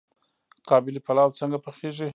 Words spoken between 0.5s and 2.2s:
قابلي پلاو څنګه پخیږي؟